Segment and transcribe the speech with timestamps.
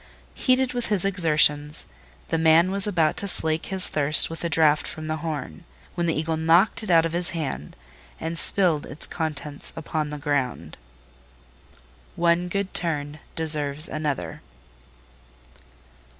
[0.33, 1.85] Heated with his exertions,
[2.29, 6.07] the man was about to slake his thirst with a draught from the horn, when
[6.07, 7.75] the Eagle knocked it out of his hand,
[8.19, 10.75] and spilled its contents upon the ground.
[12.15, 14.41] One good turn deserves another.